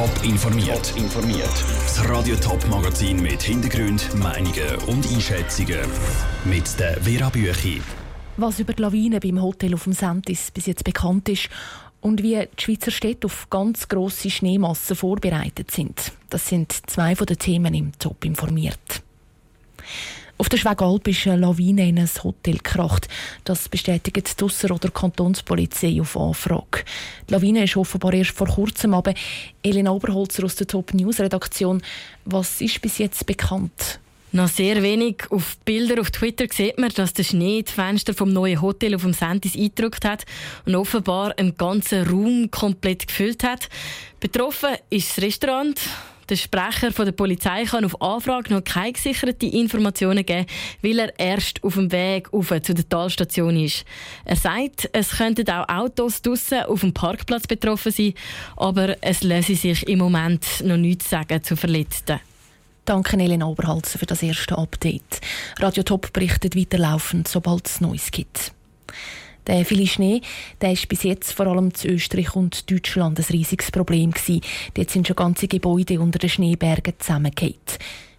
[0.00, 0.94] Top informiert.
[0.96, 1.52] informiert.
[1.82, 5.78] Das Radio Top Magazin mit Hintergrund, Meinungen und Einschätzungen
[6.46, 7.82] mit der Vera Büchi.
[8.38, 11.50] Was über die Lawine beim Hotel auf dem Sentis bis jetzt bekannt ist
[12.00, 17.26] und wie die Schweizer Städte auf ganz grosse Schneemassen vorbereitet sind, das sind zwei von
[17.26, 19.02] den Themen im Top informiert.
[20.40, 23.08] Auf der Schwegalp ist eine Lawine in ein Hotel gekracht.
[23.44, 26.82] Das bestätigt die Dusser- oder Kantonspolizei auf Anfrage.
[27.28, 29.12] Die Lawine ist offenbar erst vor kurzem, aber
[29.62, 31.82] Elena Oberholzer aus der Top News Redaktion.
[32.24, 34.00] Was ist bis jetzt bekannt?
[34.32, 35.24] Noch sehr wenig.
[35.28, 39.02] Auf Bilder auf Twitter sieht man, dass der Schnee die Fenster vom neuen Hotel auf
[39.02, 40.24] dem Sentis eingedrückt hat
[40.64, 43.68] und offenbar einen ganzen Raum komplett gefüllt hat.
[44.20, 45.78] Betroffen ist das Restaurant.
[46.30, 50.46] Der Sprecher der Polizei kann auf Anfrage noch keine gesicherten Informationen geben,
[50.80, 53.84] weil er erst auf dem Weg zu der Talstation ist.
[54.24, 58.14] Er sagt, es könnten auch Autos draussen auf dem Parkplatz betroffen sein,
[58.56, 62.20] aber es lasse sich im Moment noch nichts sagen zu Verletzten.
[62.84, 65.20] Danke Elena Oberhalsen für das erste Update.
[65.58, 68.52] Radio Top berichtet weiterlaufend, sobald es Neues gibt.
[69.46, 70.20] Der viele Schnee
[70.60, 74.12] der ist bis jetzt vor allem zu Österreich und Deutschland ein riesiges Problem.
[74.74, 77.54] Dort sind schon ganze Gebäude unter den Schneebergen zusammengefallen.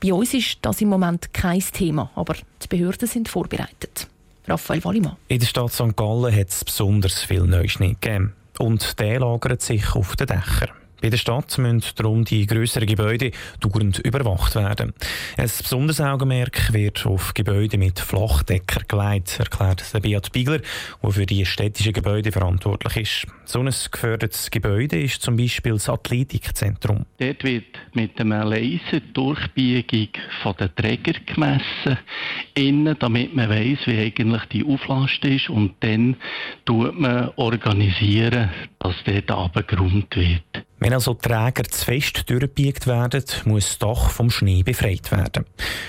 [0.00, 4.08] Bei uns ist das im Moment kein Thema, aber die Behörden sind vorbereitet.
[4.46, 5.16] Raphael Wallimann.
[5.28, 5.96] In der Stadt St.
[5.96, 8.34] Gallen hat es besonders viel Neuschnee gegeben.
[8.58, 10.70] Und der lagert sich auf den Dächern.
[11.06, 14.92] Bei der Stadt müssen darum die grösseren Gebäude dauernd überwacht werden.
[15.36, 20.58] Ein besonderes Augenmerk wird auf Gebäude mit Flachdecker gelegt, erklärt Beat Bigler,
[21.00, 23.32] der für die städtischen Gebäude verantwortlich ist.
[23.44, 27.06] So ein gefördertes Gebäude ist zum Beispiel das Athletikzentrum.
[27.18, 30.08] Dort wird mit einer Laserdurchbiegung
[30.42, 31.98] von den Träger gemessen,
[32.54, 36.16] innen, damit man weiß, wie eigentlich die Auflast ist und dann
[36.64, 40.65] tut man organisieren, dass dort abgeräumt wird.
[40.78, 45.46] Wenn also Träger zu fest durchgebiegt werden, muss das Dach vom Schnee befreit werden.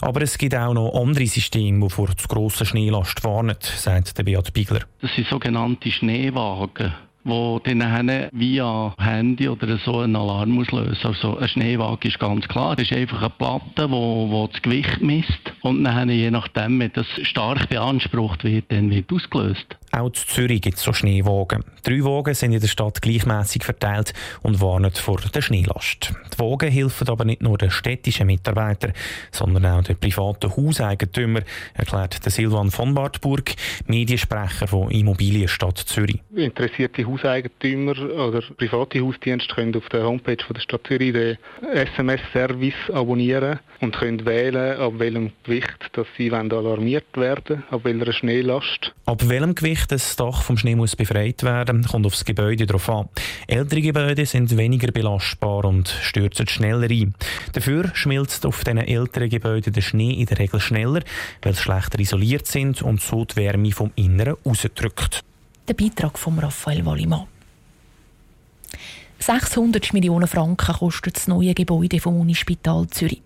[0.00, 4.22] Aber es gibt auch noch andere Systeme, die vor zu grosser Schneelast warnen, sagt der
[4.22, 4.80] Beat Bigler.
[5.02, 11.48] Das sind sogenannte Schneewagen wo dann via Handy oder so einen Alarm auslösen Also ein
[11.48, 16.08] Schneewagen ist ganz klar, das ist einfach eine Platte, wo das Gewicht misst und dann
[16.08, 19.76] je nachdem, wenn das stark beansprucht wird, dann wird ausgelöst.
[19.92, 21.64] Auch in Zürich gibt es so Schneewagen.
[21.82, 24.12] Drei Wagen sind in der Stadt gleichmäßig verteilt
[24.42, 26.12] und warnen vor der Schneelast.
[26.32, 28.92] Die Wagen helfen aber nicht nur den städtischen Mitarbeitern,
[29.32, 31.44] sondern auch den privaten Hauseigentümern,
[31.74, 33.54] erklärt Silvan von Bartburg,
[33.86, 36.20] Mediensprecher von Immobilienstadt Zürich.
[36.36, 41.36] Interessierte Hauseigentümer oder private Hausdienste können auf der Homepage von der Stadt Zürich den
[41.72, 48.94] SMS-Service abonnieren und können wählen, ab welchem Gewicht dass sie alarmiert werden ab welcher Schneelast.
[49.04, 53.08] Ab welchem Gewicht das Dach vom Schnee muss befreit werden, kommt aufs Gebäude darauf an.
[53.48, 57.14] Ältere Gebäude sind weniger belastbar und stürzen schneller ein.
[57.52, 61.02] Dafür schmilzt auf diesen älteren Gebäuden der Schnee in der Regel schneller,
[61.42, 65.24] weil sie schlechter isoliert sind und so die Wärme vom Inneren rausdrückt.
[65.66, 67.26] Der Beitrag von Raphael Wallimann.
[69.22, 73.22] 600 Millionen Franken kostet das neue Gebäude vom Unispital Zürich.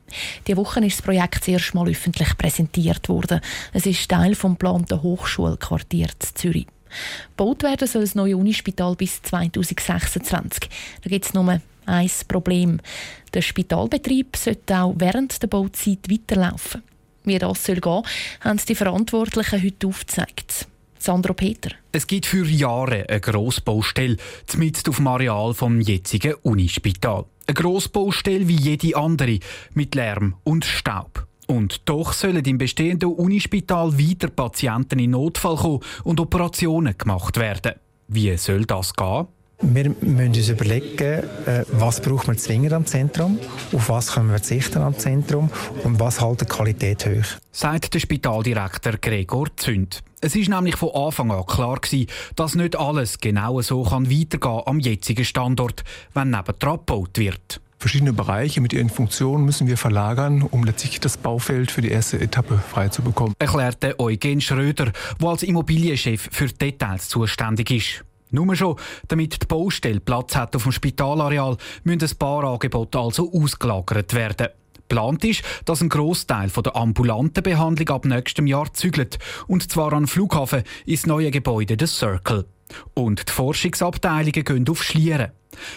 [0.47, 3.41] Diese Woche ist das Projekt zuerst mal öffentlich präsentiert worden.
[3.73, 6.67] Es ist Teil des geplanten Hochschulquartiers Zürich.
[7.37, 10.69] Gebaut werden soll das neue Unispital bis 2026.
[11.03, 12.81] Da gibt es nur ein Problem.
[13.33, 16.83] Der Spitalbetrieb sollte auch während der Bauzeit weiterlaufen.
[17.23, 18.03] Wie das soll gehen,
[18.41, 20.67] haben die Verantwortlichen heute aufgezeigt.
[21.05, 21.71] Sandro Peter.
[21.93, 24.17] Es gibt für Jahre eine Grossbaustelle
[24.57, 27.27] mitten auf dem Areal vom jetzigen Unispital.
[27.47, 29.39] Eine Grossbaustelle wie jede andere,
[29.75, 31.27] mit Lärm und Staub.
[31.47, 37.75] Und doch sollen im bestehenden Unispital weiter Patienten in Notfall kommen und Operationen gemacht werden.
[38.09, 39.27] Wie soll das gehen?
[39.67, 43.39] Wir müssen uns überlegen, äh, was braucht man zwingend am Zentrum,
[43.73, 45.51] auf was können wir verzichten am Zentrum
[45.85, 47.39] und was hält die Qualität hoch.
[47.51, 50.03] Sagt der Spitaldirektor Gregor Zünd.
[50.21, 54.63] Es ist nämlich von Anfang an klar gewesen, dass nicht alles genau so kann weitergehen
[54.67, 55.83] am jetzigen Standort,
[56.13, 57.61] wenn neben gebaut wird.
[57.79, 62.21] Verschiedene Bereiche mit ihren Funktionen müssen wir verlagern, um letztlich das Baufeld für die erste
[62.21, 63.35] Etappe frei zu bekommen.
[63.39, 68.05] Erklärte Eugen Schröder, der als Immobilienchef für Details zuständig ist.
[68.35, 68.77] Nur schon,
[69.07, 74.49] damit die Baustelle Platz hat auf dem Spitalareal, müssen ein paar Angebote also ausgelagert werden.
[74.75, 80.09] Geplant ist, dass ein Großteil der ambulanten Behandlung ab nächstem Jahr zügelt, und zwar an
[80.09, 82.45] Flughafen ins neue Gebäude des Circle.
[82.93, 85.31] Und die Forschungsabteilungen gehen auf Schlieren.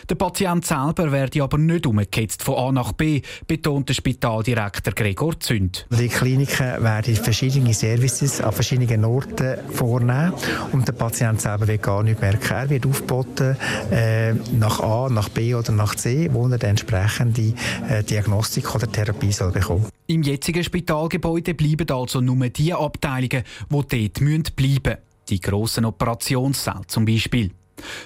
[0.09, 5.39] Der Patient selber werde aber nicht umgeketzt von A nach B, betont der Spitaldirektor Gregor
[5.39, 5.85] Zünd.
[5.89, 10.33] Die Kliniken werden verschiedene Services an verschiedenen Orten vornehmen
[10.71, 12.53] und der Patient selber wird gar nicht merken.
[12.53, 13.57] Er wird aufgeboten
[13.91, 17.53] äh, nach A, nach B oder nach C, wo er die entsprechende
[17.89, 19.87] äh, Diagnostik oder Therapie soll bekommen.
[20.07, 24.97] Im jetzigen Spitalgebäude bleiben also nur die Abteilungen, die dort bleiben müssen.
[25.29, 27.51] Die grossen Operationssäle zum Beispiel.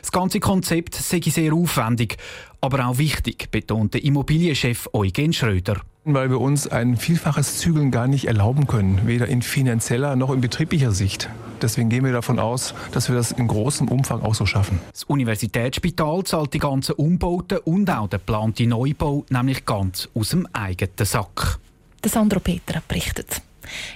[0.02, 2.18] Das ganze Konzept sei sehr aufwendig,
[2.62, 5.82] aber auch wichtig, betont der Immobilienchef Eugen Schröder.
[6.04, 10.42] Weil wir uns ein vielfaches Zügeln gar nicht erlauben können, weder in finanzieller noch in
[10.42, 11.30] betrieblicher Sicht.
[11.62, 14.80] Deswegen gehen wir davon aus, dass wir das in großem Umfang auch so schaffen.
[14.92, 20.48] Das Universitätsspital zahlt die ganzen Umbauten und auch den geplanten Neubau nämlich ganz aus dem
[20.54, 21.60] eigenen Sack.
[22.04, 23.42] Der Sandro Peter berichtet.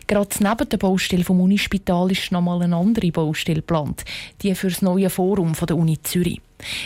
[0.08, 4.06] Gerade neben der Baustelle vom Unispital ist noch mal eine andere Baustelle geplant,
[4.42, 6.42] die für das neue Forum der Uni Zürich.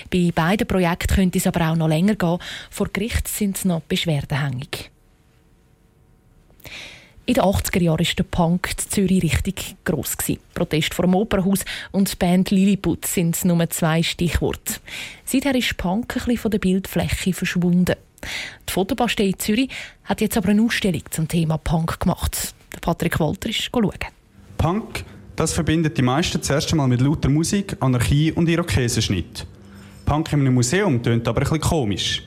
[0.09, 2.39] Bei beiden Projekten könnte es aber auch noch länger gehen.
[2.69, 4.89] Vor Gericht sind noch beschwerdehängig.
[7.29, 10.17] In den 80er Jahren war der Punk in Zürich richtig gross.
[10.55, 14.79] Protest vor dem Opernhaus und die Band Lilliput sind nur zwei Stichworte.
[15.25, 17.95] Seither ist Punk ein bisschen von der Bildfläche verschwunden.
[18.67, 19.69] Die Fotobastei in Zürich
[20.05, 22.55] hat jetzt aber eine Ausstellung zum Thema Punk gemacht.
[22.81, 23.91] Patrick Walter ist schauen.
[24.57, 25.03] Punk,
[25.35, 29.45] das verbindet die meisten zuerst einmal mit lauter Musik, Anarchie und Irokesenschnitt.
[30.05, 32.23] Punk in einem Museum tönt aber bisschen komisch.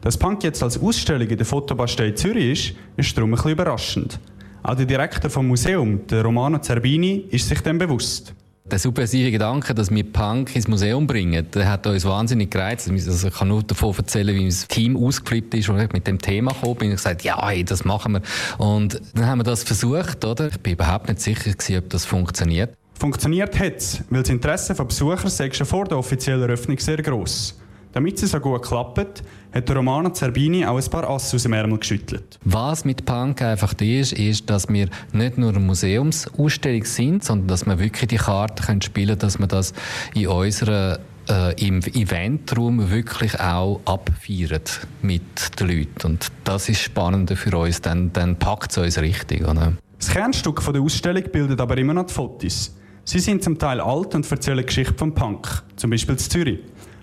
[0.00, 4.18] Dass Punk jetzt als Ausstellung in der Fotobastei Zürich ist, ist darum ein überraschend.
[4.62, 8.34] Auch der Direktor vom Museum, der Romano Zerbini, ist sich dem bewusst.
[8.64, 12.88] Der subversive Gedanke, dass wir Punk ins Museum bringen, der hat uns wahnsinnig gereizt.
[12.88, 16.20] Also ich kann nur davon erzählen, wie das Team ausgeflippt ist, und ich mit dem
[16.20, 16.88] Thema gekommen bin.
[16.90, 18.22] Ich gesagt, ja, hey, das machen wir.
[18.58, 20.46] Und dann haben wir das versucht, oder?
[20.46, 22.76] Ich bin überhaupt nicht sicher gewesen, ob das funktioniert.
[22.98, 27.58] Funktioniert hat es, weil das Interesse der Besucher schon vor der offiziellen Eröffnung sehr gross.
[27.92, 29.22] Damit es so gut klappt,
[29.52, 32.38] hat der Romano Zerbini auch ein paar Asse aus dem Ärmel geschüttelt.
[32.44, 37.66] Was mit Punk einfach ist, ist, dass wir nicht nur eine Museumsausstellung sind, sondern dass
[37.66, 39.74] wir wirklich die Karte können spielen können, dass wir das
[40.14, 44.62] in unserer äh, im Eventraum wirklich auch abfeiern
[45.02, 46.06] mit den Leuten.
[46.06, 49.42] Und das ist spannend für uns, dann, dann packt es uns richtig.
[49.42, 49.74] Oder?
[49.98, 52.74] Das Kernstück der Ausstellung bildet aber immer noch die Fotos.
[53.04, 56.60] Sie sind zum Teil alt und erzählen Geschichte vom Punk, zum Beispiel in Zürich.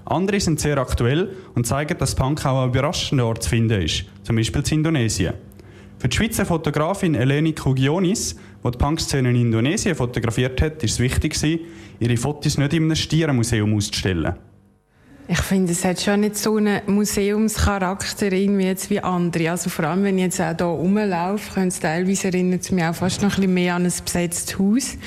[0.10, 4.06] Andere sind sehr aktuell und zeigen, dass Punk auch an überraschenden Orten zu finden ist,
[4.24, 5.36] zum Beispiel in Indonesien.
[6.00, 11.00] Für die Schweizer Fotografin Eleni Kugionis, die die Punk-Szene in Indonesien fotografiert hat, ist es
[11.00, 11.36] wichtig,
[12.00, 14.34] ihre Fotos nicht in einem Stierenmuseum auszustellen.
[15.32, 19.52] Ich finde, es hat schon nicht so einen Museumscharakter irgendwie jetzt wie andere.
[19.52, 22.84] Also vor allem, wenn ich jetzt auch hier rumlaufe, können es teilweise erinnert es mich
[22.84, 24.98] auch fast noch ein bisschen mehr an ein besetztes Haus.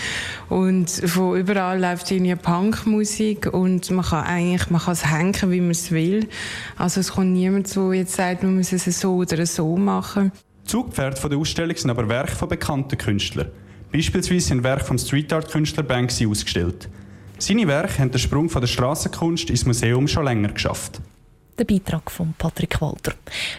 [0.49, 5.61] Und von überall läuft irgendwie Punkmusik und man kann eigentlich, man kann es hängen, wie
[5.61, 6.29] man es will.
[6.77, 10.31] Also es kommt niemand, der jetzt sagt, man muss es so oder so machen.
[10.67, 13.51] Zugpferd von der Ausstellung sind aber Werke von bekannten Künstlern.
[13.91, 16.89] Beispielsweise sind Werke vom Street Art Künstler Banksy ausgestellt.
[17.43, 21.01] Seine Werke haben den Sprung von der Strassenkunst ins Museum schon länger geschafft.
[21.59, 23.15] Der Beitrag von Patrick Walter.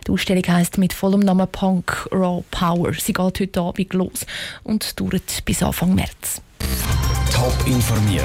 [0.08, 2.94] Die Ausstellung heisst mit vollem Namen Punk Raw Power.
[2.94, 4.26] Sie geht heute Abend los
[4.64, 6.42] und dauert bis Anfang März.
[7.30, 8.24] Top informiert,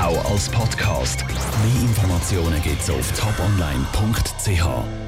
[0.00, 1.24] auch als Podcast.
[1.26, 5.05] Mehr Informationen gibt es auf toponline.ch.